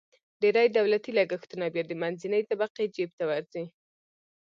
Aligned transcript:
ډېری 0.41 0.67
دولتي 0.77 1.11
لګښتونه 1.17 1.65
بیا 1.73 1.83
د 1.87 1.91
منځنۍ 2.01 2.41
طبقې 2.49 2.85
جیب 2.95 3.09
ته 3.17 3.23
ورځي. 3.29 3.65